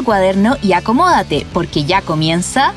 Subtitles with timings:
[0.00, 2.72] tu cuaderno y acomódate, porque ya comienza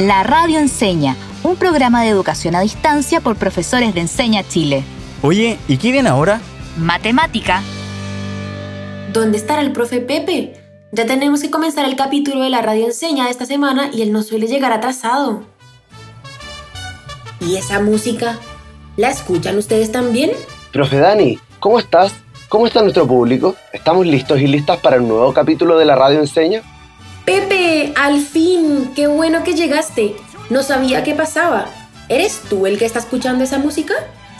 [0.00, 4.82] La Radio Enseña, un programa de educación a distancia por profesores de Enseña Chile.
[5.22, 6.40] Oye, ¿y qué viene ahora?
[6.76, 7.62] Matemática.
[9.12, 10.60] ¿Dónde estará el profe Pepe?
[10.90, 14.10] Ya tenemos que comenzar el capítulo de la Radio Enseña de esta semana y él
[14.10, 15.44] no suele llegar atrasado.
[17.40, 18.40] ¿Y esa música?
[18.96, 20.32] ¿La escuchan ustedes también?
[20.72, 22.12] Profe Dani, ¿cómo estás?
[22.50, 23.54] ¿Cómo está nuestro público?
[23.72, 26.62] ¿Estamos listos y listas para un nuevo capítulo de la Radio Enseña?
[27.24, 30.16] Pepe, al fin, qué bueno que llegaste.
[30.50, 31.66] No sabía qué pasaba.
[32.08, 33.94] ¿Eres tú el que está escuchando esa música?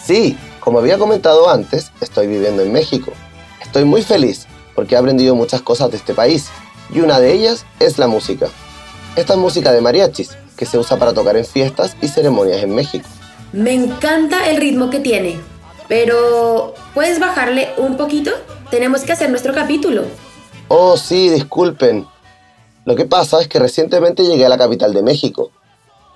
[0.04, 3.12] Sí, como había comentado antes, estoy viviendo en México.
[3.62, 6.48] Estoy muy feliz porque he aprendido muchas cosas de este país
[6.92, 8.48] y una de ellas es la música.
[9.14, 12.74] Esta es música de mariachis que se usa para tocar en fiestas y ceremonias en
[12.74, 13.08] México.
[13.52, 15.49] Me encanta el ritmo que tiene.
[15.90, 18.30] Pero, ¿puedes bajarle un poquito?
[18.70, 20.04] Tenemos que hacer nuestro capítulo.
[20.68, 22.06] Oh, sí, disculpen.
[22.84, 25.50] Lo que pasa es que recientemente llegué a la capital de México,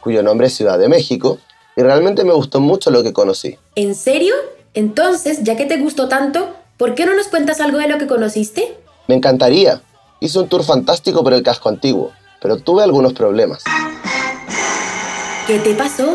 [0.01, 1.39] cuyo nombre es Ciudad de México,
[1.75, 3.59] y realmente me gustó mucho lo que conocí.
[3.75, 4.37] ¿En serio?
[4.75, 8.07] Entonces, ya que te gustó tanto, ¿por qué no nos cuentas algo de lo que
[8.07, 8.79] conociste?
[9.09, 9.83] Me encantaría.
[10.21, 13.65] Hice un tour fantástico por el casco antiguo, pero tuve algunos problemas.
[15.49, 16.15] ¿Qué te pasó?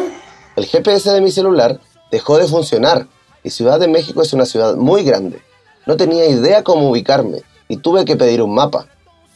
[0.56, 1.78] El GPS de mi celular
[2.10, 3.06] dejó de funcionar
[3.44, 5.40] y Ciudad de México es una ciudad muy grande.
[5.86, 8.88] No tenía idea cómo ubicarme y tuve que pedir un mapa.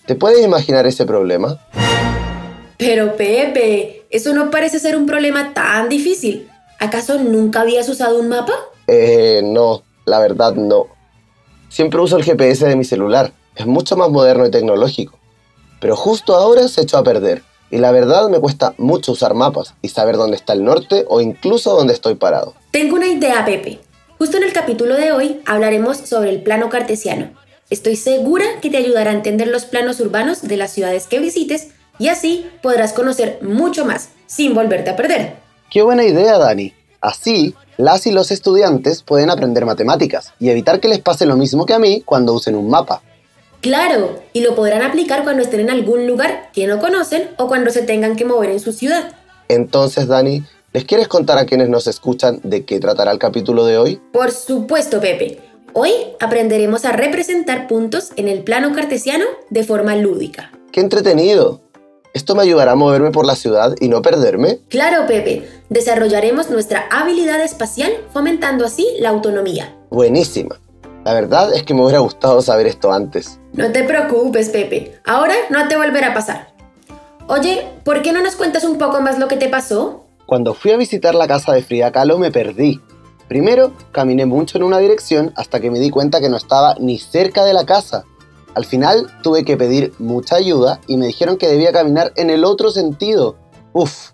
[0.05, 1.59] ¿Te puedes imaginar ese problema?
[2.77, 6.49] Pero Pepe, eso no parece ser un problema tan difícil.
[6.79, 8.53] ¿Acaso nunca habías usado un mapa?
[8.87, 10.87] Eh, no, la verdad no.
[11.69, 13.31] Siempre uso el GPS de mi celular.
[13.55, 15.17] Es mucho más moderno y tecnológico.
[15.79, 17.43] Pero justo ahora se echó a perder.
[17.71, 21.21] Y la verdad me cuesta mucho usar mapas y saber dónde está el norte o
[21.21, 22.53] incluso dónde estoy parado.
[22.71, 23.79] Tengo una idea, Pepe.
[24.23, 27.31] Justo en el capítulo de hoy hablaremos sobre el plano cartesiano.
[27.69, 31.71] Estoy segura que te ayudará a entender los planos urbanos de las ciudades que visites
[31.99, 35.35] y así podrás conocer mucho más sin volverte a perder.
[35.70, 36.73] Qué buena idea, Dani.
[37.02, 41.65] Así, las y los estudiantes pueden aprender matemáticas y evitar que les pase lo mismo
[41.65, 43.02] que a mí cuando usen un mapa.
[43.59, 47.71] Claro, y lo podrán aplicar cuando estén en algún lugar que no conocen o cuando
[47.71, 49.17] se tengan que mover en su ciudad.
[49.49, 50.43] Entonces, Dani,
[50.73, 54.02] ¿Les quieres contar a quienes nos escuchan de qué tratará el capítulo de hoy?
[54.11, 55.39] Por supuesto, Pepe.
[55.73, 60.52] Hoy aprenderemos a representar puntos en el plano cartesiano de forma lúdica.
[60.72, 61.61] ¡Qué entretenido!
[62.16, 64.61] ¿Esto me ayudará a moverme por la ciudad y no perderme?
[64.70, 65.48] Claro, Pepe.
[65.70, 69.76] Desarrollaremos nuestra habilidad espacial fomentando así la autonomía.
[69.92, 70.60] Buenísima.
[71.05, 73.40] La verdad es que me hubiera gustado saber esto antes.
[73.54, 75.00] No te preocupes, Pepe.
[75.05, 76.48] Ahora no te volverá a pasar.
[77.28, 80.02] Oye, ¿por qué no nos cuentas un poco más lo que te pasó?
[80.26, 82.80] Cuando fui a visitar la casa de Frida Kahlo me perdí.
[83.28, 86.98] Primero, caminé mucho en una dirección hasta que me di cuenta que no estaba ni
[86.98, 88.06] cerca de la casa.
[88.56, 92.45] Al final tuve que pedir mucha ayuda y me dijeron que debía caminar en el
[92.45, 93.36] otro sentido.
[93.73, 94.11] Uf,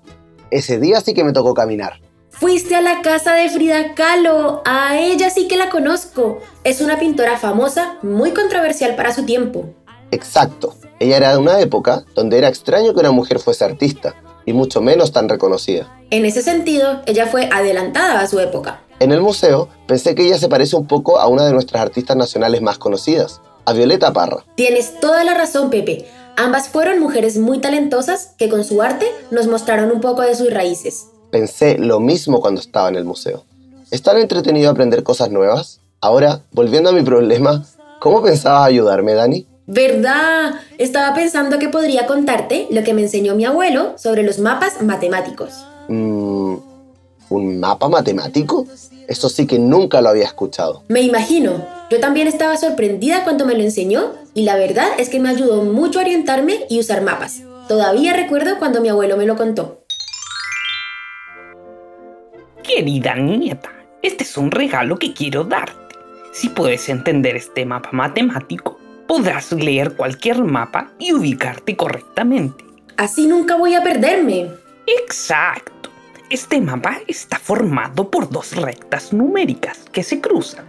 [0.50, 2.02] ese día sí que me tocó caminar.
[2.32, 4.62] Fuiste a la casa de Frida Kahlo.
[4.66, 6.40] A ella sí que la conozco.
[6.64, 9.66] Es una pintora famosa, muy controversial para su tiempo.
[10.12, 10.76] Exacto.
[11.00, 14.16] Ella era de una época donde era extraño que una mujer fuese artista
[14.50, 15.96] y mucho menos tan reconocida.
[16.10, 18.82] En ese sentido, ella fue adelantada a su época.
[19.00, 22.18] En el museo pensé que ella se parece un poco a una de nuestras artistas
[22.18, 24.44] nacionales más conocidas, a Violeta Parra.
[24.56, 26.08] Tienes toda la razón, Pepe.
[26.36, 30.52] Ambas fueron mujeres muy talentosas que con su arte nos mostraron un poco de sus
[30.52, 31.10] raíces.
[31.30, 33.44] Pensé lo mismo cuando estaba en el museo.
[33.92, 35.80] ¿Es tan entretenido aprender cosas nuevas?
[36.02, 37.68] Ahora, volviendo a mi problema,
[38.00, 39.46] ¿cómo pensabas ayudarme, Dani?
[39.72, 40.56] ¿Verdad?
[40.80, 45.64] Estaba pensando que podría contarte lo que me enseñó mi abuelo sobre los mapas matemáticos.
[45.88, 46.56] Mm,
[47.30, 48.66] ¿Un mapa matemático?
[49.08, 50.82] Eso sí que nunca lo había escuchado.
[50.88, 51.64] Me imagino.
[51.92, 55.62] Yo también estaba sorprendida cuando me lo enseñó y la verdad es que me ayudó
[55.62, 57.44] mucho a orientarme y usar mapas.
[57.68, 59.84] Todavía recuerdo cuando mi abuelo me lo contó.
[62.64, 63.70] Querida nieta,
[64.02, 65.96] este es un regalo que quiero darte.
[66.34, 68.79] Si puedes entender este mapa matemático,
[69.10, 72.64] podrás leer cualquier mapa y ubicarte correctamente.
[72.96, 74.52] Así nunca voy a perderme.
[74.86, 75.90] Exacto.
[76.30, 80.64] Este mapa está formado por dos rectas numéricas que se cruzan.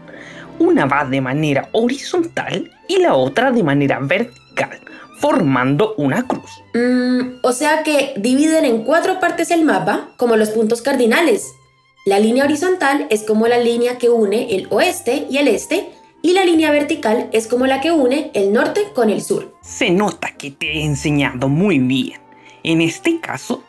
[0.59, 4.81] Una va de manera horizontal y la otra de manera vertical,
[5.19, 6.51] formando una cruz.
[6.73, 11.53] Mm, o sea que dividen en cuatro partes el mapa, como los puntos cardinales.
[12.07, 15.91] La línea horizontal es como la línea que une el oeste y el este,
[16.23, 19.55] y la línea vertical es como la que une el norte con el sur.
[19.63, 22.21] Se nota que te he enseñado muy bien.
[22.63, 23.65] En este caso,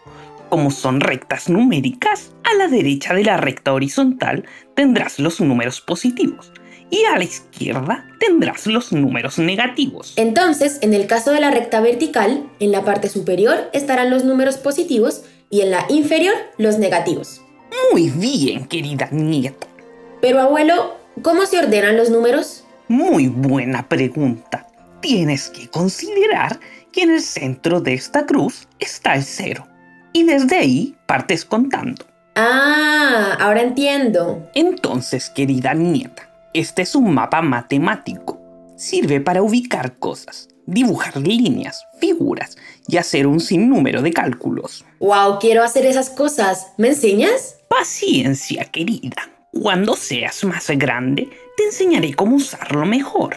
[0.50, 4.46] como son rectas numéricas, a la derecha de la recta horizontal
[4.76, 6.52] tendrás los números positivos
[6.90, 10.14] y a la izquierda tendrás los números negativos.
[10.18, 14.58] Entonces, en el caso de la recta vertical, en la parte superior estarán los números
[14.58, 17.42] positivos y en la inferior los negativos.
[17.92, 19.68] Muy bien, querida nieta.
[20.20, 22.64] Pero abuelo, ¿cómo se ordenan los números?
[22.88, 24.68] Muy buena pregunta.
[25.02, 26.60] Tienes que considerar
[26.92, 29.68] que en el centro de esta cruz está el cero.
[30.14, 32.06] Y desde ahí partes contando.
[32.36, 34.50] Ah, ahora entiendo.
[34.54, 38.40] Entonces, querida nieta, este es un mapa matemático.
[38.76, 42.58] Sirve para ubicar cosas, dibujar líneas, figuras
[42.88, 44.86] y hacer un sinnúmero de cálculos.
[45.00, 45.40] ¡Wow!
[45.40, 46.74] Quiero hacer esas cosas.
[46.78, 47.58] ¿Me enseñas?
[47.68, 49.31] Paciencia, querida.
[49.54, 53.36] Cuando seas más grande, te enseñaré cómo usarlo mejor.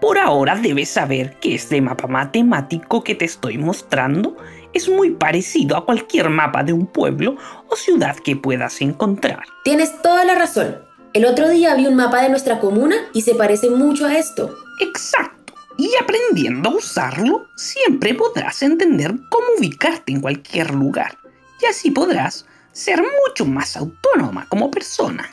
[0.00, 4.36] Por ahora debes saber que este mapa matemático que te estoy mostrando
[4.72, 7.36] es muy parecido a cualquier mapa de un pueblo
[7.68, 9.42] o ciudad que puedas encontrar.
[9.64, 10.76] Tienes toda la razón.
[11.12, 14.54] El otro día vi un mapa de nuestra comuna y se parece mucho a esto.
[14.80, 15.54] Exacto.
[15.76, 21.18] Y aprendiendo a usarlo, siempre podrás entender cómo ubicarte en cualquier lugar.
[21.60, 25.28] Y así podrás ser mucho más autónoma como persona.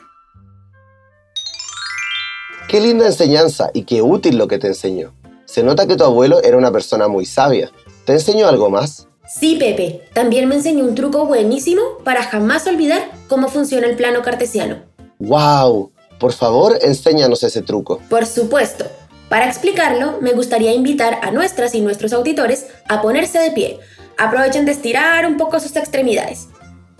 [2.68, 5.14] Qué linda enseñanza y qué útil lo que te enseñó.
[5.44, 7.70] Se nota que tu abuelo era una persona muy sabia.
[8.04, 9.06] ¿Te enseñó algo más?
[9.28, 10.02] Sí, Pepe.
[10.12, 14.78] También me enseñó un truco buenísimo para jamás olvidar cómo funciona el plano cartesiano.
[15.20, 15.92] ¡Wow!
[16.18, 18.00] Por favor, enséñanos ese truco.
[18.10, 18.84] Por supuesto.
[19.28, 23.78] Para explicarlo, me gustaría invitar a nuestras y nuestros auditores a ponerse de pie.
[24.18, 26.48] Aprovechen de estirar un poco sus extremidades.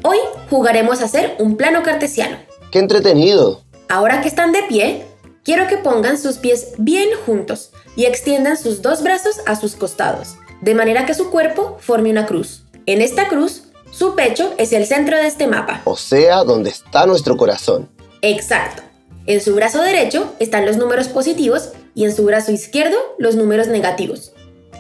[0.05, 0.19] Hoy
[0.49, 2.37] jugaremos a hacer un plano cartesiano.
[2.71, 3.63] ¡Qué entretenido!
[3.89, 5.07] Ahora que están de pie,
[5.47, 10.35] quiero que pongan sus pies bien juntos y extiendan sus dos brazos a sus costados,
[10.61, 12.65] de manera que su cuerpo forme una cruz.
[12.85, 13.63] En esta cruz,
[13.93, 15.83] su pecho es el centro de este mapa.
[15.85, 17.89] O sea, donde está nuestro corazón.
[18.23, 18.83] Exacto.
[19.27, 23.69] En su brazo derecho están los números positivos y en su brazo izquierdo los números
[23.69, 24.33] negativos.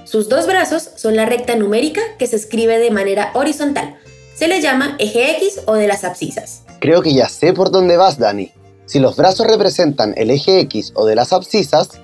[0.05, 3.97] Sus dos brazos son la recta numérica que se escribe de manera horizontal.
[4.35, 6.62] Se le llama eje X o de las abscisas.
[6.81, 8.53] Creo que ya sé por dónde vas, Dani.
[8.87, 12.00] Si los brazos representan el eje X o de las abscisas,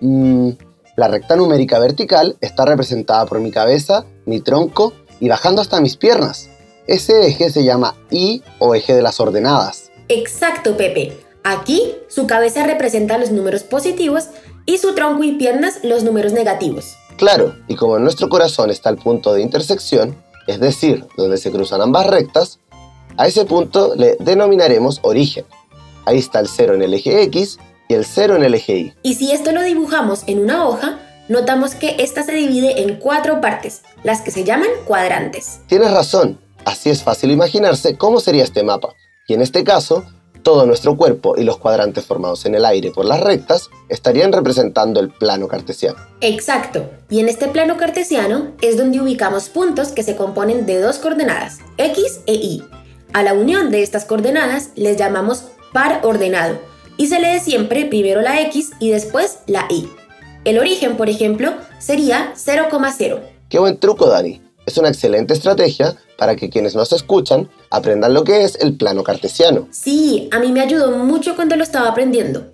[0.00, 0.50] mmm,
[0.96, 5.96] la recta numérica vertical está representada por mi cabeza, mi tronco y bajando hasta mis
[5.96, 6.50] piernas.
[6.88, 9.92] Ese eje se llama Y o eje de las ordenadas.
[10.08, 11.16] Exacto, Pepe.
[11.44, 14.24] Aquí su cabeza representa los números positivos
[14.66, 16.96] y su tronco y piernas los números negativos.
[17.16, 20.16] Claro, y como en nuestro corazón está el punto de intersección,
[20.48, 22.58] es decir, donde se cruzan ambas rectas,
[23.16, 25.44] a ese punto le denominaremos origen.
[26.04, 27.58] Ahí está el cero en el eje X
[27.88, 28.94] y el cero en el eje Y.
[29.02, 33.40] Y si esto lo dibujamos en una hoja, notamos que esta se divide en cuatro
[33.40, 35.60] partes, las que se llaman cuadrantes.
[35.66, 38.94] Tienes razón, así es fácil imaginarse cómo sería este mapa.
[39.28, 40.04] Y en este caso,
[40.42, 45.00] todo nuestro cuerpo y los cuadrantes formados en el aire por las rectas estarían representando
[45.00, 45.98] el plano cartesiano.
[46.20, 46.90] Exacto.
[47.08, 51.58] Y en este plano cartesiano es donde ubicamos puntos que se componen de dos coordenadas,
[51.78, 52.64] x e y.
[53.12, 56.58] A la unión de estas coordenadas les llamamos par ordenado
[56.96, 59.88] y se lee siempre primero la x y después la y.
[60.44, 63.20] El origen, por ejemplo, sería 0,0.
[63.48, 64.40] Qué buen truco, Dani.
[64.66, 69.02] Es una excelente estrategia para que quienes nos escuchan aprendan lo que es el plano
[69.02, 69.68] cartesiano.
[69.70, 72.52] Sí, a mí me ayudó mucho cuando lo estaba aprendiendo.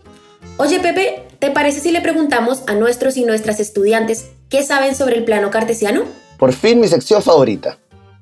[0.56, 5.18] Oye Pepe, ¿te parece si le preguntamos a nuestros y nuestras estudiantes qué saben sobre
[5.18, 6.04] el plano cartesiano?
[6.38, 7.78] Por fin mi sección favorita.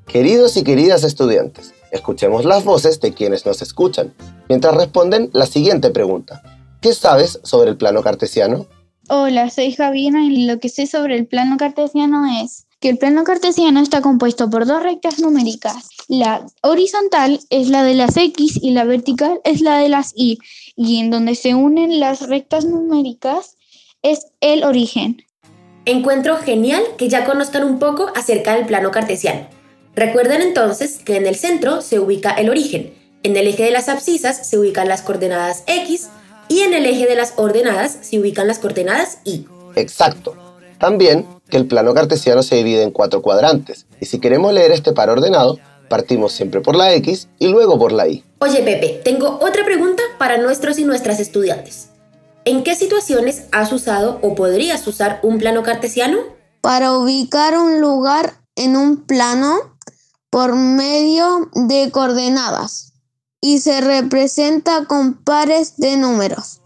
[0.06, 4.14] Queridos y queridas estudiantes, escuchemos las voces de quienes nos escuchan,
[4.48, 6.42] mientras responden la siguiente pregunta.
[6.80, 8.66] ¿Qué sabes sobre el plano cartesiano?
[9.08, 13.24] Hola, soy Javiera y lo que sé sobre el plano cartesiano es que el plano
[13.24, 15.88] cartesiano está compuesto por dos rectas numéricas.
[16.08, 20.38] La horizontal es la de las X y la vertical es la de las Y,
[20.76, 23.56] y en donde se unen las rectas numéricas
[24.02, 25.22] es el origen.
[25.84, 29.55] Encuentro genial que ya conozcan un poco acerca del plano cartesiano.
[29.96, 33.88] Recuerden entonces que en el centro se ubica el origen, en el eje de las
[33.88, 36.08] abscisas se ubican las coordenadas X
[36.48, 39.46] y en el eje de las ordenadas se ubican las coordenadas Y.
[39.74, 40.36] Exacto.
[40.78, 44.92] También que el plano cartesiano se divide en cuatro cuadrantes, y si queremos leer este
[44.92, 48.22] par ordenado, partimos siempre por la X y luego por la Y.
[48.40, 51.88] Oye Pepe, tengo otra pregunta para nuestros y nuestras estudiantes.
[52.44, 56.18] ¿En qué situaciones has usado o podrías usar un plano cartesiano?
[56.60, 59.75] Para ubicar un lugar en un plano
[60.36, 62.92] por medio de coordenadas
[63.40, 66.60] y se representa con pares de números.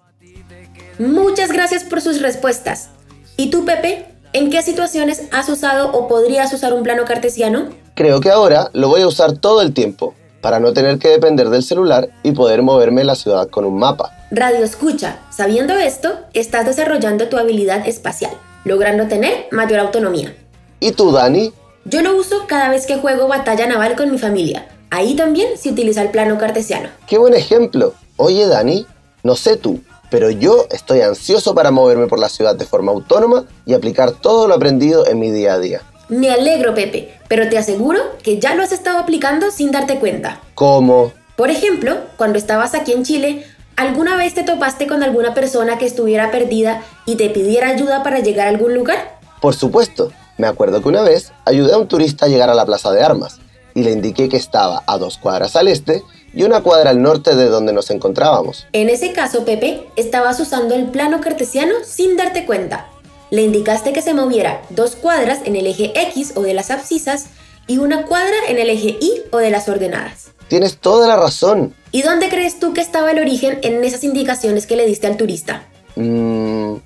[0.98, 2.88] Muchas gracias por sus respuestas.
[3.36, 4.06] ¿Y tú, Pepe?
[4.32, 7.68] ¿En qué situaciones has usado o podrías usar un plano cartesiano?
[7.94, 11.48] Creo que ahora lo voy a usar todo el tiempo, para no tener que depender
[11.48, 14.10] del celular y poder moverme en la ciudad con un mapa.
[14.32, 18.32] Radio escucha, sabiendo esto, estás desarrollando tu habilidad espacial,
[18.64, 20.34] logrando tener mayor autonomía.
[20.80, 21.52] ¿Y tú, Dani?
[21.84, 24.68] Yo lo uso cada vez que juego batalla naval con mi familia.
[24.90, 26.90] Ahí también se utiliza el plano cartesiano.
[27.06, 27.94] ¡Qué buen ejemplo!
[28.16, 28.86] Oye, Dani,
[29.22, 33.46] no sé tú, pero yo estoy ansioso para moverme por la ciudad de forma autónoma
[33.64, 35.80] y aplicar todo lo aprendido en mi día a día.
[36.10, 40.40] Me alegro, Pepe, pero te aseguro que ya lo has estado aplicando sin darte cuenta.
[40.54, 41.12] ¿Cómo?
[41.36, 43.46] Por ejemplo, cuando estabas aquí en Chile,
[43.76, 48.18] ¿alguna vez te topaste con alguna persona que estuviera perdida y te pidiera ayuda para
[48.18, 49.18] llegar a algún lugar?
[49.40, 52.66] Por supuesto, me acuerdo que una vez ayudé a un turista a llegar a la
[52.66, 53.38] Plaza de Armas
[53.74, 57.36] y le indiqué que estaba a dos cuadras al este y una cuadra al norte
[57.36, 58.66] de donde nos encontrábamos.
[58.72, 62.88] En ese caso, Pepe, estabas usando el plano cartesiano sin darte cuenta.
[63.30, 67.26] Le indicaste que se moviera dos cuadras en el eje X o de las abscisas
[67.66, 70.30] y una cuadra en el eje Y o de las ordenadas.
[70.48, 71.74] Tienes toda la razón.
[71.92, 75.16] ¿Y dónde crees tú que estaba el origen en esas indicaciones que le diste al
[75.16, 75.68] turista?
[75.94, 76.76] Mm,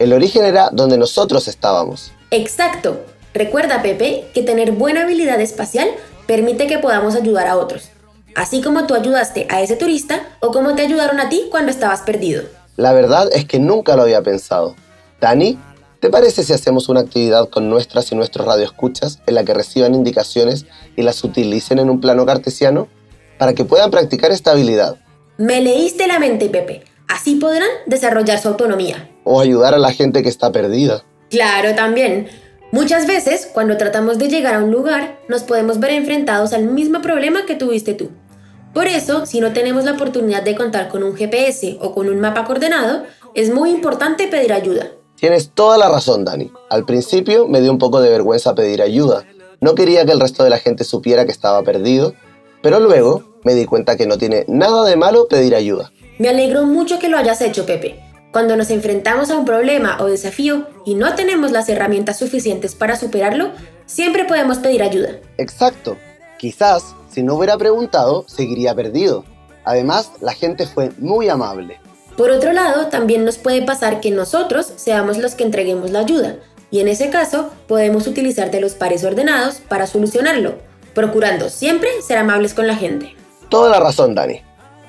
[0.00, 2.10] el origen era donde nosotros estábamos.
[2.32, 3.04] Exacto.
[3.34, 5.88] Recuerda, Pepe, que tener buena habilidad espacial
[6.26, 7.90] permite que podamos ayudar a otros.
[8.34, 12.00] Así como tú ayudaste a ese turista o como te ayudaron a ti cuando estabas
[12.00, 12.44] perdido.
[12.76, 14.74] La verdad es que nunca lo había pensado.
[15.20, 15.58] Dani,
[16.00, 19.94] ¿te parece si hacemos una actividad con nuestras y nuestros radioescuchas en la que reciban
[19.94, 20.64] indicaciones
[20.96, 22.88] y las utilicen en un plano cartesiano
[23.38, 24.96] para que puedan practicar esta habilidad?
[25.36, 26.82] Me leíste la mente, Pepe.
[27.08, 29.10] Así podrán desarrollar su autonomía.
[29.24, 31.04] O ayudar a la gente que está perdida.
[31.32, 32.28] Claro, también.
[32.72, 37.00] Muchas veces, cuando tratamos de llegar a un lugar, nos podemos ver enfrentados al mismo
[37.00, 38.10] problema que tuviste tú.
[38.74, 42.20] Por eso, si no tenemos la oportunidad de contar con un GPS o con un
[42.20, 44.88] mapa coordenado, es muy importante pedir ayuda.
[45.16, 46.52] Tienes toda la razón, Dani.
[46.68, 49.24] Al principio me dio un poco de vergüenza pedir ayuda.
[49.62, 52.12] No quería que el resto de la gente supiera que estaba perdido,
[52.62, 55.90] pero luego me di cuenta que no tiene nada de malo pedir ayuda.
[56.18, 58.11] Me alegro mucho que lo hayas hecho, Pepe.
[58.32, 62.96] Cuando nos enfrentamos a un problema o desafío y no tenemos las herramientas suficientes para
[62.96, 63.50] superarlo,
[63.84, 65.18] siempre podemos pedir ayuda.
[65.36, 65.98] Exacto.
[66.38, 69.26] Quizás, si no hubiera preguntado, seguiría perdido.
[69.64, 71.78] Además, la gente fue muy amable.
[72.16, 76.36] Por otro lado, también nos puede pasar que nosotros seamos los que entreguemos la ayuda,
[76.70, 80.54] y en ese caso podemos utilizar de los pares ordenados para solucionarlo,
[80.94, 83.14] procurando siempre ser amables con la gente.
[83.50, 84.40] Toda la razón, Dani.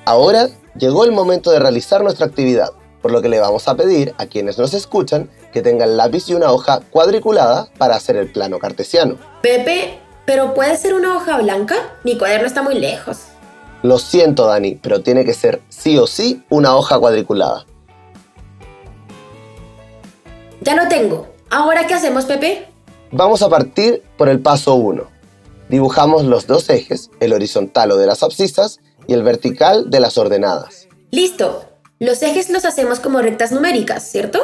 [0.06, 2.70] Ahora llegó el momento de realizar nuestra actividad
[3.04, 6.32] por lo que le vamos a pedir a quienes nos escuchan que tengan lápiz y
[6.32, 9.18] una hoja cuadriculada para hacer el plano cartesiano.
[9.42, 11.98] Pepe, ¿pero puede ser una hoja blanca?
[12.02, 13.18] Mi cuaderno está muy lejos.
[13.82, 17.66] Lo siento, Dani, pero tiene que ser sí o sí una hoja cuadriculada.
[20.62, 21.28] Ya lo tengo.
[21.50, 22.68] ¿Ahora qué hacemos, Pepe?
[23.10, 25.04] Vamos a partir por el paso 1.
[25.68, 30.16] Dibujamos los dos ejes, el horizontal o de las abscisas y el vertical de las
[30.16, 30.88] ordenadas.
[31.10, 31.73] Listo.
[32.00, 34.40] Los ejes los hacemos como rectas numéricas, ¿cierto?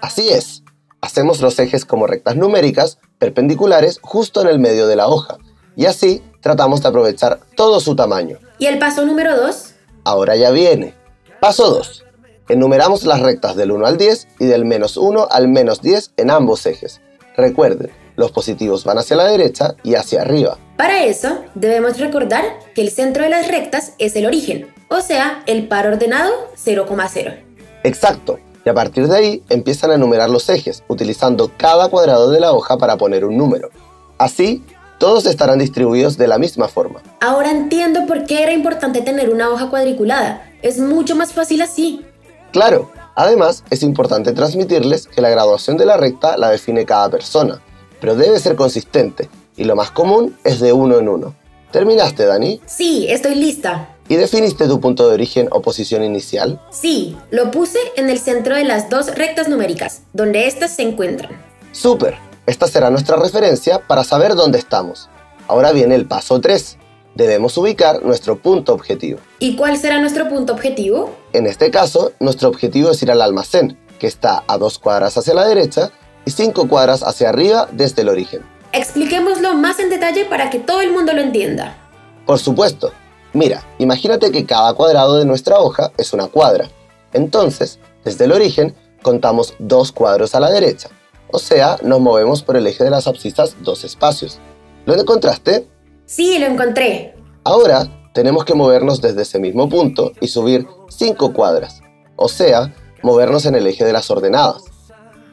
[0.00, 0.64] Así es.
[1.00, 5.38] Hacemos los ejes como rectas numéricas perpendiculares justo en el medio de la hoja.
[5.76, 8.38] Y así tratamos de aprovechar todo su tamaño.
[8.58, 9.74] ¿Y el paso número 2?
[10.04, 10.94] Ahora ya viene.
[11.40, 12.04] Paso 2.
[12.48, 16.30] Enumeramos las rectas del 1 al 10 y del menos 1 al menos 10 en
[16.30, 17.00] ambos ejes.
[17.36, 20.58] Recuerden, los positivos van hacia la derecha y hacia arriba.
[20.76, 25.42] Para eso, debemos recordar que el centro de las rectas es el origen, o sea,
[25.46, 27.36] el par ordenado 0,0.
[27.84, 28.38] Exacto.
[28.64, 32.52] Y a partir de ahí empiezan a enumerar los ejes, utilizando cada cuadrado de la
[32.52, 33.70] hoja para poner un número.
[34.18, 34.64] Así,
[34.98, 37.00] todos estarán distribuidos de la misma forma.
[37.20, 40.42] Ahora entiendo por qué era importante tener una hoja cuadriculada.
[40.60, 42.04] Es mucho más fácil así.
[42.50, 47.62] Claro, además es importante transmitirles que la graduación de la recta la define cada persona,
[48.00, 51.34] pero debe ser consistente, y lo más común es de uno en uno.
[51.70, 52.60] ¿Terminaste, Dani?
[52.66, 53.90] Sí, estoy lista.
[54.08, 56.60] ¿Y definiste tu punto de origen o posición inicial?
[56.70, 61.30] Sí, lo puse en el centro de las dos rectas numéricas, donde éstas se encuentran.
[61.72, 62.16] ¡Súper!
[62.46, 65.10] Esta será nuestra referencia para saber dónde estamos.
[65.46, 66.78] Ahora viene el paso 3.
[67.14, 69.18] Debemos ubicar nuestro punto objetivo.
[69.38, 71.14] ¿Y cuál será nuestro punto objetivo?
[71.34, 75.34] En este caso, nuestro objetivo es ir al almacén, que está a dos cuadras hacia
[75.34, 75.90] la derecha
[76.24, 78.42] y cinco cuadras hacia arriba desde el origen.
[78.72, 81.76] Expliquémoslo más en detalle para que todo el mundo lo entienda.
[82.24, 82.92] Por supuesto.
[83.38, 86.68] Mira, imagínate que cada cuadrado de nuestra hoja es una cuadra.
[87.12, 90.88] Entonces, desde el origen, contamos dos cuadros a la derecha.
[91.30, 94.40] O sea, nos movemos por el eje de las abscisas dos espacios.
[94.86, 95.68] ¿Lo encontraste?
[96.04, 97.14] Sí, lo encontré.
[97.44, 101.80] Ahora, tenemos que movernos desde ese mismo punto y subir cinco cuadras.
[102.16, 104.64] O sea, movernos en el eje de las ordenadas.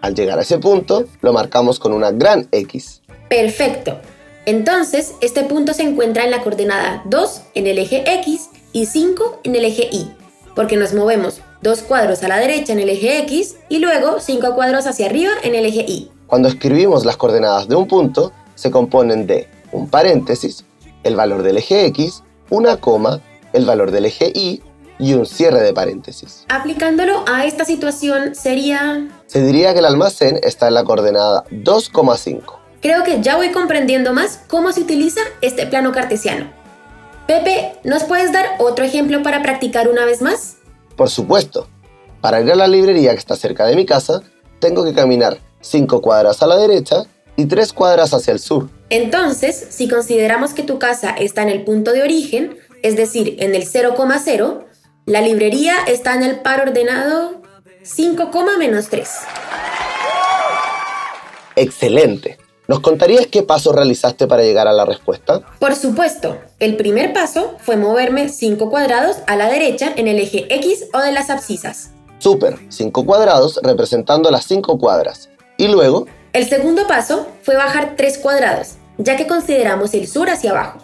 [0.02, 3.02] Al llegar a ese punto, lo marcamos con una gran X.
[3.28, 3.98] Perfecto.
[4.46, 9.40] Entonces, este punto se encuentra en la coordenada 2 en el eje X y 5
[9.44, 10.12] en el eje Y,
[10.56, 14.54] porque nos movemos dos cuadros a la derecha en el eje X y luego cinco
[14.54, 16.12] cuadros hacia arriba en el eje Y.
[16.28, 20.64] Cuando escribimos las coordenadas de un punto, se componen de un paréntesis,
[21.04, 22.22] el valor del eje X,
[22.52, 23.22] una coma,
[23.54, 24.62] el valor del eje Y
[25.00, 26.46] y un cierre de paréntesis.
[26.50, 29.08] Aplicándolo a esta situación sería...
[29.26, 32.65] Se diría que el almacén está en la coordenada 2,5.
[32.86, 36.52] Creo que ya voy comprendiendo más cómo se utiliza este plano cartesiano.
[37.26, 40.58] Pepe, ¿nos puedes dar otro ejemplo para practicar una vez más?
[40.96, 41.68] Por supuesto.
[42.22, 44.22] Para ir a la librería que está cerca de mi casa,
[44.60, 48.70] tengo que caminar 5 cuadras a la derecha y 3 cuadras hacia el sur.
[48.92, 53.56] Entonces, si consideramos que tu casa está en el punto de origen, es decir, en
[53.56, 54.64] el 0,0,
[55.08, 57.42] la librería está en el par ordenado
[57.82, 59.10] 5, menos 3.
[61.56, 62.45] Excelente.
[62.68, 65.42] ¿Nos contarías qué paso realizaste para llegar a la respuesta?
[65.60, 66.38] Por supuesto.
[66.60, 71.00] El primer paso fue moverme 5 cuadrados a la derecha en el eje X o
[71.00, 71.92] de las abscisas.
[72.18, 75.30] Súper, 5 cuadrados representando las 5 cuadras.
[75.58, 76.08] Y luego...
[76.34, 80.80] El segundo paso fue bajar 3 cuadrados, ya que consideramos el sur hacia abajo.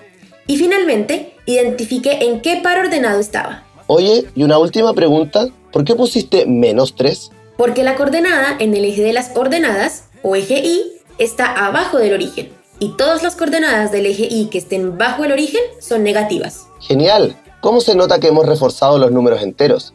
[0.45, 3.63] Y finalmente, identifiqué en qué par ordenado estaba.
[3.88, 7.31] Oye, y una última pregunta, ¿por qué pusiste menos 3?
[7.57, 12.13] Porque la coordenada en el eje de las coordenadas, o eje Y, está abajo del
[12.13, 12.51] origen.
[12.79, 16.67] Y todas las coordenadas del eje Y que estén bajo el origen son negativas.
[16.79, 17.37] Genial.
[17.61, 19.93] ¿Cómo se nota que hemos reforzado los números enteros?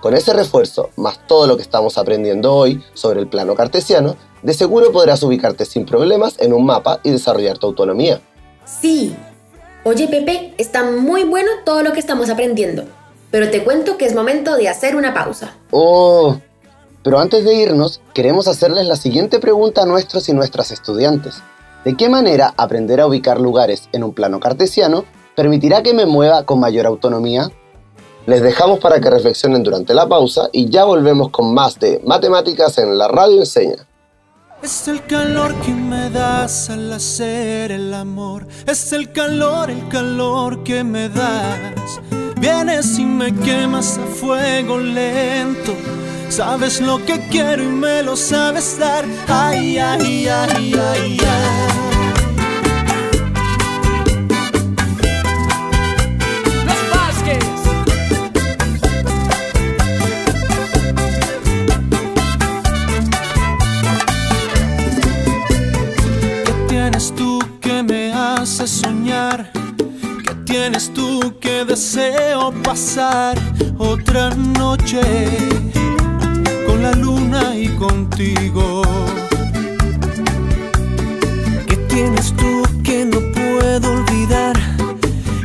[0.00, 4.54] Con ese refuerzo, más todo lo que estamos aprendiendo hoy sobre el plano cartesiano, de
[4.54, 8.20] seguro podrás ubicarte sin problemas en un mapa y desarrollar tu autonomía.
[8.64, 9.16] Sí.
[9.82, 12.84] Oye Pepe, está muy bueno todo lo que estamos aprendiendo
[13.30, 15.54] pero te cuento que es momento de hacer una pausa.
[15.70, 16.38] Oh,
[17.02, 21.42] pero antes de irnos, queremos hacerles la siguiente pregunta a nuestros y nuestras estudiantes.
[21.84, 25.04] ¿De qué manera aprender a ubicar lugares en un plano cartesiano
[25.36, 27.50] permitirá que me mueva con mayor autonomía?
[28.26, 32.76] Les dejamos para que reflexionen durante la pausa y ya volvemos con más de Matemáticas
[32.78, 33.86] en la Radio Enseña.
[34.62, 38.46] Es el calor que me das al hacer el amor.
[38.66, 42.00] Es el calor, el calor que me das.
[42.40, 45.72] Vienes y me quemas a fuego lento.
[46.28, 49.04] Sabes lo que quiero y me lo sabes dar.
[49.28, 51.68] Ay, ay, ay, ay, ay.
[68.68, 69.50] soñar?
[70.24, 73.38] ¿Qué tienes tú que deseo pasar
[73.78, 75.00] otra noche
[76.78, 78.82] la luna y contigo?
[81.66, 84.56] ¿Qué tienes tú que no puedo olvidar?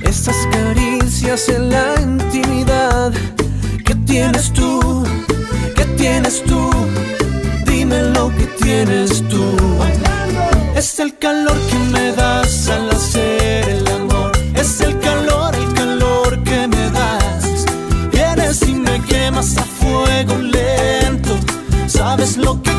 [0.03, 3.11] Esas caricias en la intimidad.
[3.85, 5.03] ¿Qué tienes tú?
[5.75, 6.69] ¿Qué tienes tú?
[7.65, 9.43] Dime lo que tienes tú.
[10.75, 12.92] Es el calor que me das al hacer
[22.37, 22.72] Lo que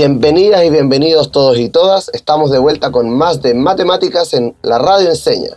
[0.00, 2.08] Bienvenidas y bienvenidos todos y todas.
[2.14, 5.50] Estamos de vuelta con más de matemáticas en la radio enseña.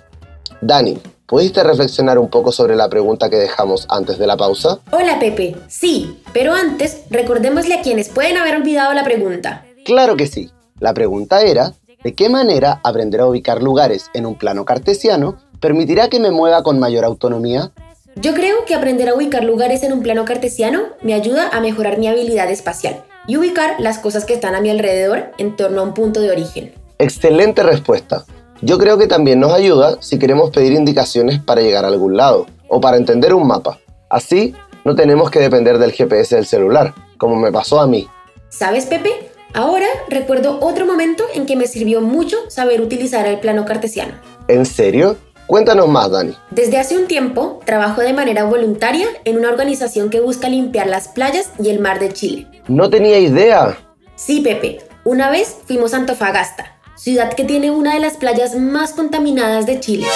[0.60, 4.80] Dani, ¿pudiste reflexionar un poco sobre la pregunta que dejamos antes de la pausa?
[4.92, 9.66] Hola Pepe, sí, pero antes recordémosle a quienes pueden haber olvidado la pregunta.
[9.86, 10.52] Claro que sí.
[10.82, 11.72] La pregunta era,
[12.04, 16.64] ¿de qué manera aprender a ubicar lugares en un plano cartesiano permitirá que me mueva
[16.64, 17.72] con mayor autonomía?
[18.18, 21.98] Yo creo que aprender a ubicar lugares en un plano cartesiano me ayuda a mejorar
[21.98, 25.84] mi habilidad espacial y ubicar las cosas que están a mi alrededor en torno a
[25.84, 26.74] un punto de origen.
[27.00, 28.26] Excelente respuesta.
[28.62, 32.46] Yo creo que también nos ayuda si queremos pedir indicaciones para llegar a algún lado
[32.70, 33.80] o para entender un mapa.
[34.10, 34.56] Así,
[34.86, 38.08] no tenemos que depender del GPS del celular, como me pasó a mí.
[38.50, 39.10] ¿Sabes, Pepe?
[39.54, 44.14] Ahora recuerdo otro momento en que me sirvió mucho saber utilizar el plano cartesiano.
[44.48, 45.18] ¿En serio?
[45.54, 46.36] Cuéntanos más, Dani.
[46.50, 51.10] Desde hace un tiempo trabajo de manera voluntaria en una organización que busca limpiar las
[51.10, 52.48] playas y el mar de Chile.
[52.68, 53.78] No tenía idea.
[54.16, 54.80] Sí, Pepe.
[55.04, 59.80] Una vez fuimos a Antofagasta, ciudad que tiene una de las playas más contaminadas de
[59.80, 60.08] Chile.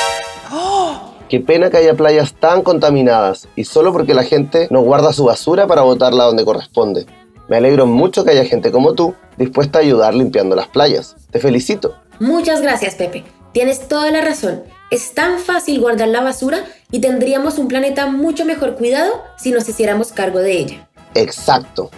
[1.30, 5.26] Qué pena que haya playas tan contaminadas y solo porque la gente no guarda su
[5.26, 7.06] basura para botarla donde corresponde.
[7.48, 11.16] Me alegro mucho que haya gente como tú dispuesta a ayudar limpiando las playas.
[11.30, 11.94] Te felicito.
[12.20, 13.24] Muchas gracias, Pepe.
[13.54, 14.64] Tienes toda la razón.
[14.90, 19.68] Es tan fácil guardar la basura y tendríamos un planeta mucho mejor cuidado si nos
[19.68, 20.88] hiciéramos cargo de ella.
[21.14, 21.92] Exacto.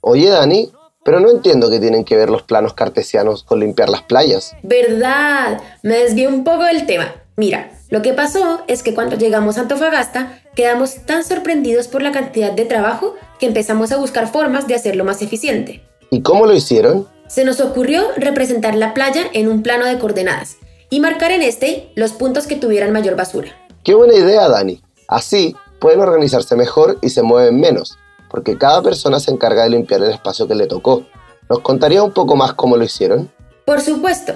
[0.00, 0.72] Oye, Dani,
[1.04, 4.56] pero no entiendo qué tienen que ver los planos cartesianos con limpiar las playas.
[4.62, 5.60] ¿Verdad?
[5.82, 7.14] Me desvié un poco del tema.
[7.36, 12.12] Mira, lo que pasó es que cuando llegamos a Antofagasta quedamos tan sorprendidos por la
[12.12, 15.82] cantidad de trabajo que empezamos a buscar formas de hacerlo más eficiente.
[16.10, 17.06] ¿Y cómo lo hicieron?
[17.26, 20.56] Se nos ocurrió representar la playa en un plano de coordenadas
[20.94, 23.48] y marcar en este los puntos que tuvieran mayor basura.
[23.82, 24.80] Qué buena idea, Dani.
[25.08, 27.98] Así pueden organizarse mejor y se mueven menos,
[28.30, 31.04] porque cada persona se encarga de limpiar el espacio que le tocó.
[31.50, 33.28] ¿Nos contaría un poco más cómo lo hicieron?
[33.64, 34.34] Por supuesto.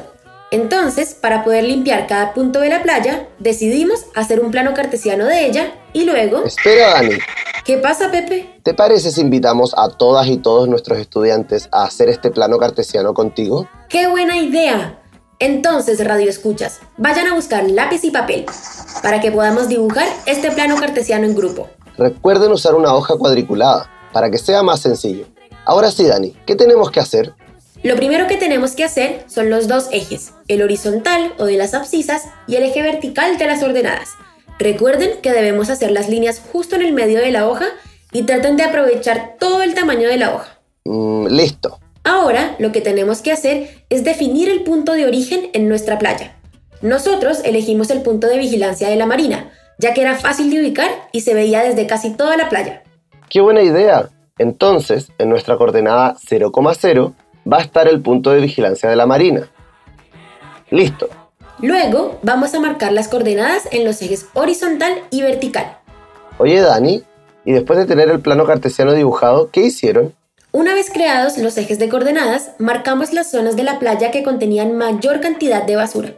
[0.50, 5.46] Entonces, para poder limpiar cada punto de la playa, decidimos hacer un plano cartesiano de
[5.46, 6.42] ella y luego...
[6.42, 7.18] Espera, Dani.
[7.64, 8.58] ¿Qué pasa, Pepe?
[8.64, 13.14] ¿Te parece si invitamos a todas y todos nuestros estudiantes a hacer este plano cartesiano
[13.14, 13.68] contigo?
[13.88, 14.98] ¡Qué buena idea!
[15.40, 18.44] Entonces, radio escuchas, vayan a buscar lápiz y papel
[19.04, 21.68] para que podamos dibujar este plano cartesiano en grupo.
[21.96, 25.26] Recuerden usar una hoja cuadriculada para que sea más sencillo.
[25.64, 27.34] Ahora sí, Dani, ¿qué tenemos que hacer?
[27.84, 31.72] Lo primero que tenemos que hacer son los dos ejes, el horizontal o de las
[31.72, 34.08] abscisas y el eje vertical de las ordenadas.
[34.58, 37.66] Recuerden que debemos hacer las líneas justo en el medio de la hoja
[38.10, 40.58] y traten de aprovechar todo el tamaño de la hoja.
[40.84, 41.78] Mm, listo.
[42.08, 46.34] Ahora lo que tenemos que hacer es definir el punto de origen en nuestra playa.
[46.80, 50.88] Nosotros elegimos el punto de vigilancia de la marina, ya que era fácil de ubicar
[51.12, 52.82] y se veía desde casi toda la playa.
[53.28, 54.08] ¡Qué buena idea!
[54.38, 57.12] Entonces, en nuestra coordenada 0,0
[57.52, 59.50] va a estar el punto de vigilancia de la marina.
[60.70, 61.10] Listo.
[61.60, 65.76] Luego vamos a marcar las coordenadas en los ejes horizontal y vertical.
[66.38, 67.02] Oye, Dani,
[67.44, 70.14] y después de tener el plano cartesiano dibujado, ¿qué hicieron?
[70.50, 74.78] Una vez creados los ejes de coordenadas, marcamos las zonas de la playa que contenían
[74.78, 76.14] mayor cantidad de basura.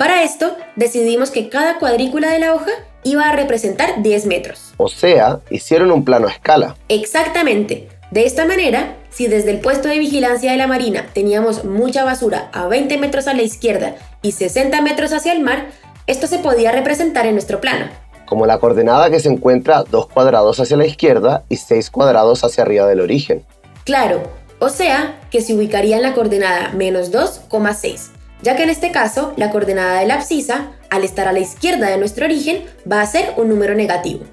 [0.00, 2.72] Para esto, decidimos que cada cuadrícula de la hoja
[3.04, 4.74] iba a representar 10 metros.
[4.78, 6.76] O sea, hicieron un plano a escala.
[6.88, 7.88] Exactamente.
[8.10, 12.50] De esta manera, si desde el puesto de vigilancia de la Marina teníamos mucha basura
[12.52, 15.66] a 20 metros a la izquierda y 60 metros hacia el mar,
[16.08, 17.86] esto se podía representar en nuestro plano.
[18.26, 22.64] Como la coordenada que se encuentra 2 cuadrados hacia la izquierda y 6 cuadrados hacia
[22.64, 23.46] arriba del origen.
[23.88, 24.22] Claro,
[24.58, 28.10] o sea que se ubicaría en la coordenada menos 2,6,
[28.42, 31.88] ya que en este caso la coordenada de la abscisa, al estar a la izquierda
[31.88, 34.26] de nuestro origen, va a ser un número negativo.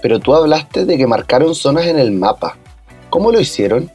[0.00, 2.56] Pero tú hablaste de que marcaron zonas en el mapa.
[3.10, 3.92] ¿Cómo lo hicieron?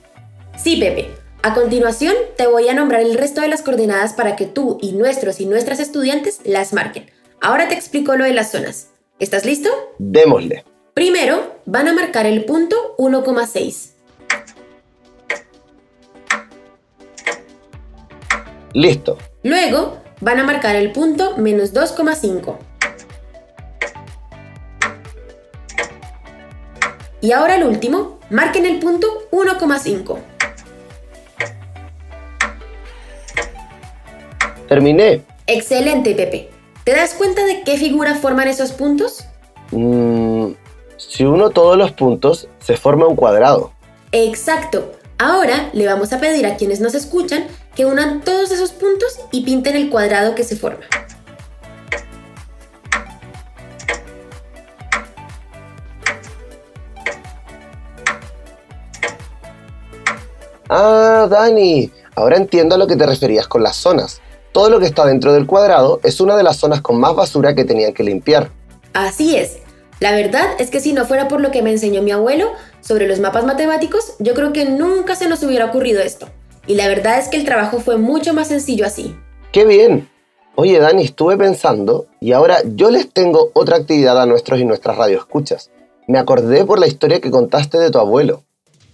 [0.56, 1.10] Sí, Pepe.
[1.42, 4.92] A continuación, te voy a nombrar el resto de las coordenadas para que tú y
[4.92, 7.10] nuestros y nuestras estudiantes las marquen.
[7.42, 8.90] Ahora te explico lo de las zonas.
[9.18, 9.70] ¿Estás listo?
[9.98, 10.64] Démosle.
[10.94, 13.97] Primero, van a marcar el punto 1,6.
[18.74, 19.18] Listo.
[19.44, 22.58] Luego, van a marcar el punto menos 2,5.
[27.22, 30.18] Y ahora el último, marquen el punto 1,5.
[34.68, 35.24] Terminé.
[35.48, 36.50] Excelente, Pepe.
[36.84, 39.26] ¿Te das cuenta de qué figura forman esos puntos?
[39.72, 40.52] Mm,
[40.98, 43.72] si uno todos los puntos, se forma un cuadrado.
[44.12, 44.92] Exacto.
[45.18, 47.48] Ahora le vamos a pedir a quienes nos escuchan
[47.78, 50.84] que unan todos esos puntos y pinten el cuadrado que se forma.
[60.68, 64.22] Ah, Dani, ahora entiendo a lo que te referías con las zonas.
[64.52, 67.54] Todo lo que está dentro del cuadrado es una de las zonas con más basura
[67.54, 68.50] que tenían que limpiar.
[68.94, 69.58] Así es.
[70.00, 73.08] La verdad es que si no fuera por lo que me enseñó mi abuelo sobre
[73.08, 76.28] los mapas matemáticos, yo creo que nunca se nos hubiera ocurrido esto.
[76.68, 79.16] Y la verdad es que el trabajo fue mucho más sencillo así.
[79.54, 80.10] ¡Qué bien!
[80.56, 84.98] Oye, Dani, estuve pensando y ahora yo les tengo otra actividad a nuestros y nuestras
[84.98, 85.72] radioescuchas.
[86.08, 88.44] Me acordé por la historia que contaste de tu abuelo.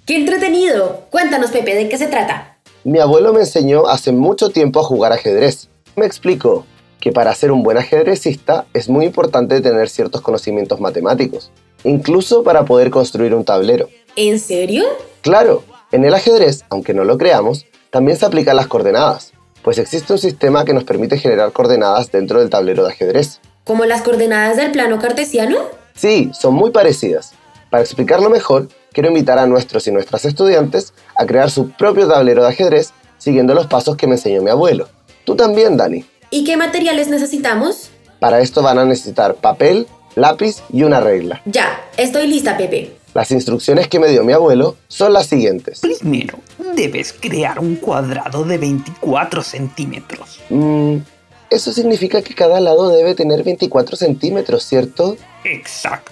[0.05, 1.05] ¡Qué entretenido!
[1.09, 2.57] Cuéntanos, Pepe, ¿de qué se trata?
[2.83, 5.69] Mi abuelo me enseñó hace mucho tiempo a jugar ajedrez.
[5.95, 6.65] Me explicó
[6.99, 11.51] que para ser un buen ajedrecista es muy importante tener ciertos conocimientos matemáticos,
[11.83, 13.89] incluso para poder construir un tablero.
[14.15, 14.83] ¿En serio?
[15.21, 20.11] Claro, en el ajedrez, aunque no lo creamos, también se aplican las coordenadas, pues existe
[20.11, 23.39] un sistema que nos permite generar coordenadas dentro del tablero de ajedrez.
[23.63, 25.55] ¿Como las coordenadas del plano cartesiano?
[25.93, 27.33] Sí, son muy parecidas.
[27.69, 32.41] Para explicarlo mejor, quiero invitar a nuestros y nuestras estudiantes a crear su propio tablero
[32.41, 34.89] de ajedrez siguiendo los pasos que me enseñó mi abuelo.
[35.25, 36.03] Tú también, Dani.
[36.31, 37.91] ¿Y qué materiales necesitamos?
[38.19, 41.43] Para esto van a necesitar papel, lápiz y una regla.
[41.45, 43.02] Ya, estoy lista, Pepe.
[43.13, 45.81] Las instrucciones que me dio mi abuelo son las siguientes.
[45.81, 46.39] Primero,
[46.75, 50.41] debes crear un cuadrado de 24 centímetros.
[50.49, 50.97] Mm,
[51.51, 55.15] eso significa que cada lado debe tener 24 centímetros, ¿cierto?
[55.43, 56.11] Exacto.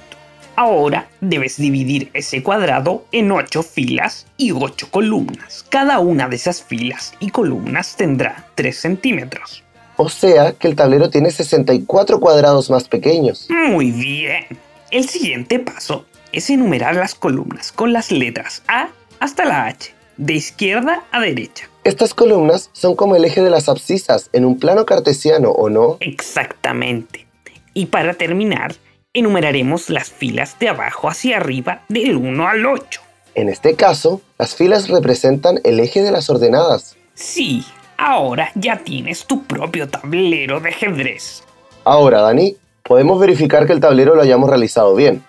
[0.56, 5.66] Ahora debes dividir ese cuadrado en 8 filas y 8 columnas.
[5.70, 9.64] Cada una de esas filas y columnas tendrá 3 centímetros.
[9.98, 13.48] O sea que el tablero tiene 64 cuadrados más pequeños.
[13.50, 14.46] Muy bien.
[14.92, 18.90] El siguiente paso es enumerar las columnas con las letras A
[19.20, 21.70] hasta la H, de izquierda a derecha.
[21.84, 25.98] Estas columnas son como el eje de las abscisas en un plano cartesiano, ¿o no?
[26.00, 27.28] Exactamente.
[27.74, 28.76] Y para terminar,
[29.14, 33.02] enumeraremos las filas de abajo hacia arriba del 1 al 8.
[33.36, 36.98] En este caso, las filas representan el eje de las ordenadas.
[37.14, 37.64] Sí,
[37.98, 41.44] ahora ya tienes tu propio tablero de ajedrez.
[41.84, 45.24] Ahora, Dani, podemos verificar que el tablero lo hayamos realizado bien,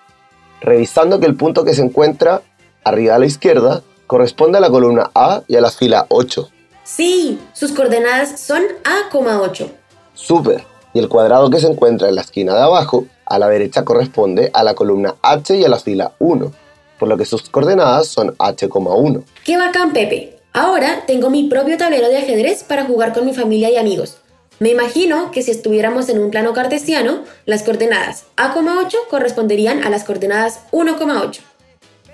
[0.63, 2.41] revisando que el punto que se encuentra
[2.83, 6.49] arriba a la izquierda corresponde a la columna A y a la fila 8.
[6.83, 9.69] Sí, sus coordenadas son A,8.
[10.13, 10.65] Súper.
[10.93, 14.51] Y el cuadrado que se encuentra en la esquina de abajo, a la derecha corresponde
[14.53, 16.51] a la columna H y a la fila 1,
[16.99, 19.23] por lo que sus coordenadas son H,1.
[19.43, 20.39] ¡Qué bacán, Pepe!
[20.53, 24.17] Ahora tengo mi propio tablero de ajedrez para jugar con mi familia y amigos.
[24.59, 30.03] Me imagino que si estuviéramos en un plano cartesiano, las coordenadas A,8 corresponderían a las
[30.03, 31.41] coordenadas 1,8.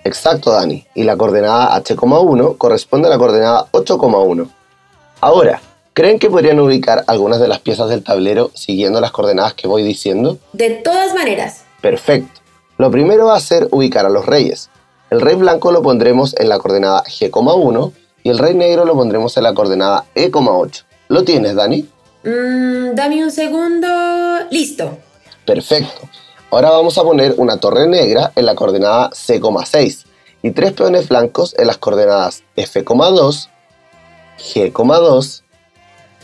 [0.04, 0.86] Exacto, Dani.
[0.96, 4.50] Y la coordenada H,1 corresponde a la coordenada 8,1.
[5.22, 5.62] Ahora,
[5.94, 9.84] ¿creen que podrían ubicar algunas de las piezas del tablero siguiendo las coordenadas que voy
[9.84, 10.38] diciendo?
[10.54, 11.64] De todas maneras.
[11.82, 12.42] Perfecto.
[12.78, 14.70] Lo primero va a ser ubicar a los reyes.
[15.10, 17.92] El rey blanco lo pondremos en la coordenada G,1
[18.24, 20.84] y el rey negro lo pondremos en la coordenada E,8.
[21.10, 21.88] ¿Lo tienes, Dani?
[22.24, 23.88] Mmm, dame un segundo.
[24.52, 24.98] Listo.
[25.46, 26.10] Perfecto.
[26.52, 30.06] Ahora vamos a poner una torre negra en la coordenada C,6
[30.42, 33.50] y tres peones blancos en las coordenadas F,2,
[34.38, 35.44] G,2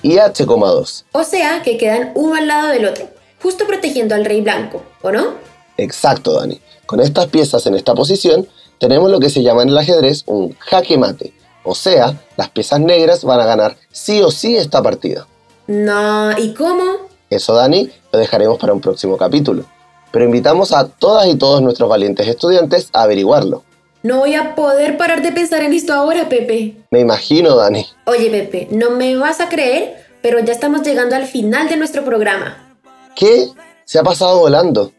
[0.01, 1.03] y H,2.
[1.11, 3.07] O sea que quedan uno al lado del otro,
[3.41, 5.33] justo protegiendo al rey blanco, ¿o no?
[5.77, 6.59] Exacto, Dani.
[6.85, 8.47] Con estas piezas en esta posición
[8.79, 11.33] tenemos lo que se llama en el ajedrez un jaque mate.
[11.63, 15.27] O sea, las piezas negras van a ganar sí o sí esta partida.
[15.67, 16.83] No, ¿y cómo?
[17.29, 19.65] Eso, Dani, lo dejaremos para un próximo capítulo.
[20.11, 23.63] Pero invitamos a todas y todos nuestros valientes estudiantes a averiguarlo.
[24.03, 26.77] No voy a poder parar de pensar en esto ahora, Pepe.
[26.91, 27.85] Me imagino, Dani.
[28.05, 32.05] Oye, Pepe, no me vas a creer, pero ya estamos llegando al final de nuestro
[32.05, 32.77] programa.
[33.15, 33.47] ¿Qué?
[33.83, 34.91] Se ha pasado volando.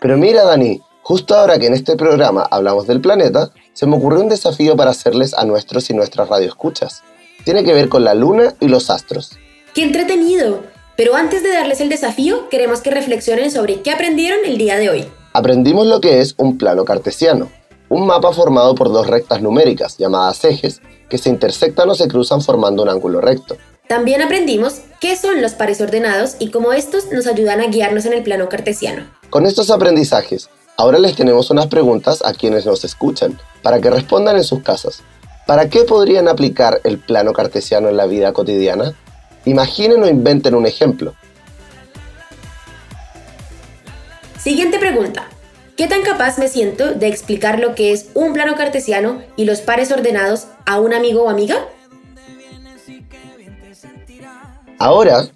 [0.00, 4.20] Pero mira, Dani, justo ahora que en este programa hablamos del planeta, se me ocurrió
[4.20, 7.02] un desafío para hacerles a nuestros y nuestras radioescuchas.
[7.44, 9.38] Tiene que ver con la luna y los astros.
[9.78, 10.64] ¡Qué entretenido!
[10.96, 14.90] Pero antes de darles el desafío, queremos que reflexionen sobre qué aprendieron el día de
[14.90, 15.06] hoy.
[15.32, 17.48] Aprendimos lo que es un plano cartesiano,
[17.88, 22.42] un mapa formado por dos rectas numéricas llamadas ejes que se intersectan o se cruzan
[22.42, 23.56] formando un ángulo recto.
[23.86, 28.14] También aprendimos qué son los pares ordenados y cómo estos nos ayudan a guiarnos en
[28.14, 29.04] el plano cartesiano.
[29.30, 34.38] Con estos aprendizajes, ahora les tenemos unas preguntas a quienes nos escuchan, para que respondan
[34.38, 35.04] en sus casas.
[35.46, 38.96] ¿Para qué podrían aplicar el plano cartesiano en la vida cotidiana?
[39.44, 41.14] Imaginen o inventen un ejemplo.
[44.38, 45.28] Siguiente pregunta.
[45.76, 49.60] ¿Qué tan capaz me siento de explicar lo que es un plano cartesiano y los
[49.60, 51.68] pares ordenados a un amigo o amiga?
[54.78, 55.28] Ahora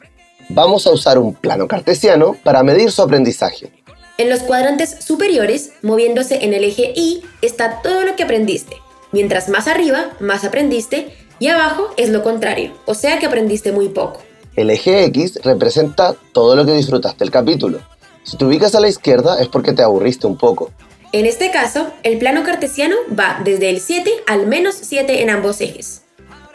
[0.49, 3.71] vamos a usar un plano cartesiano para medir su aprendizaje.
[4.19, 8.77] En los cuadrantes superiores, moviéndose en el eje Y, está todo lo que aprendiste.
[9.12, 13.90] Mientras más arriba, más aprendiste y abajo es lo contrario, o sea que aprendiste muy
[13.90, 14.22] poco.
[14.57, 17.81] El eje X representa todo lo que disfrutaste el capítulo.
[18.22, 20.70] Si te ubicas a la izquierda es porque te aburriste un poco.
[21.12, 25.61] En este caso, el plano cartesiano va desde el 7 al menos 7 en ambos
[25.61, 26.05] ejes.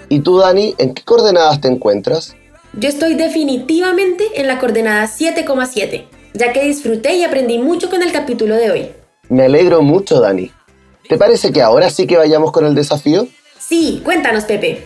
[0.09, 2.35] ¿Y tú, Dani, en qué coordenadas te encuentras?
[2.73, 8.11] Yo estoy definitivamente en la coordenada 7,7, ya que disfruté y aprendí mucho con el
[8.11, 8.89] capítulo de hoy.
[9.29, 10.51] Me alegro mucho, Dani.
[11.07, 13.27] ¿Te parece que ahora sí que vayamos con el desafío?
[13.59, 14.85] Sí, cuéntanos, Pepe.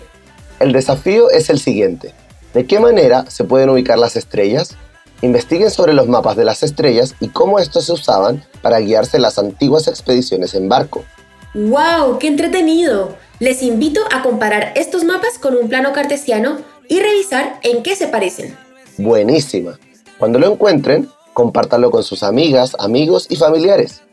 [0.60, 2.13] El desafío es el siguiente.
[2.53, 4.75] ¿De qué manera se pueden ubicar las estrellas?
[5.23, 9.39] Investiguen sobre los mapas de las estrellas y cómo estos se usaban para guiarse las
[9.39, 11.03] antiguas expediciones en barco.
[11.55, 12.19] ¡Wow!
[12.19, 13.15] ¡Qué entretenido!
[13.39, 16.57] Les invito a comparar estos mapas con un plano cartesiano
[16.88, 18.55] y revisar en qué se parecen.
[18.99, 19.79] Buenísima.
[20.19, 24.03] Cuando lo encuentren, compártanlo con sus amigas, amigos y familiares.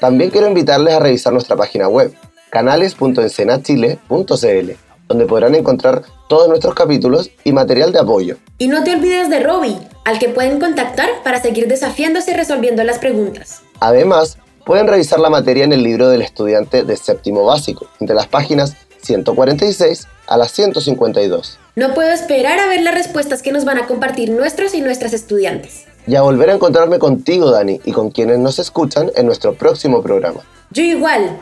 [0.00, 2.12] También quiero invitarles a revisar nuestra página web,
[2.50, 4.70] canales.encenachile.cl,
[5.08, 8.36] donde podrán encontrar todos nuestros capítulos y material de apoyo.
[8.58, 12.84] Y no te olvides de Robbie, al que pueden contactar para seguir desafiándose y resolviendo
[12.84, 13.62] las preguntas.
[13.80, 18.26] Además, pueden revisar la materia en el libro del estudiante de séptimo básico, entre las
[18.26, 21.58] páginas 146 a las 152.
[21.76, 25.12] No puedo esperar a ver las respuestas que nos van a compartir nuestros y nuestras
[25.12, 25.84] estudiantes.
[26.06, 30.02] Y a volver a encontrarme contigo, Dani, y con quienes nos escuchan en nuestro próximo
[30.02, 30.40] programa.
[30.70, 31.40] Yo igual.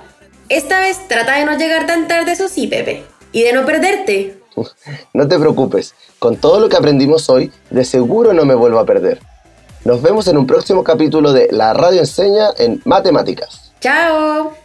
[0.48, 3.04] Esta vez trata de no llegar tan tarde, eso sí, Pepe.
[3.32, 4.38] Y de no perderte.
[5.12, 8.86] No te preocupes, con todo lo que aprendimos hoy, de seguro no me vuelvo a
[8.86, 9.20] perder.
[9.84, 13.72] Nos vemos en un próximo capítulo de La Radio Enseña en Matemáticas.
[13.80, 14.63] ¡Chao!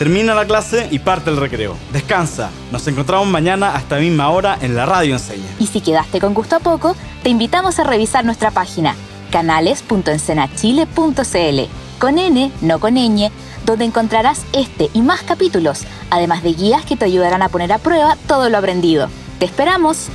[0.00, 1.76] Termina la clase y parte el recreo.
[1.92, 2.48] Descansa.
[2.72, 5.44] Nos encontramos mañana a esta misma hora en la Radio Enseña.
[5.58, 8.94] Y si quedaste con gusto a poco, te invitamos a revisar nuestra página
[9.30, 11.60] canales.encenachile.cl
[11.98, 13.30] con N, no con ñ,
[13.66, 17.76] donde encontrarás este y más capítulos, además de guías que te ayudarán a poner a
[17.76, 19.10] prueba todo lo aprendido.
[19.38, 20.06] ¡Te esperamos!